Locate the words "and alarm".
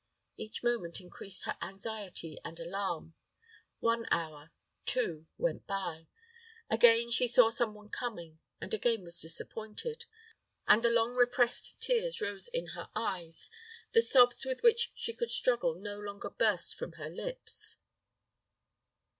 2.43-3.13